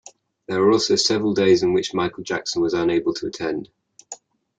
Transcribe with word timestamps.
There 0.47 0.59
were 0.59 0.71
also 0.71 0.95
several 0.95 1.35
days 1.35 1.61
in 1.61 1.73
which 1.73 1.93
Michael 1.93 2.23
Jackson 2.23 2.63
was 2.63 2.73
unable 2.73 3.13
to 3.13 3.27
attend. 3.27 3.69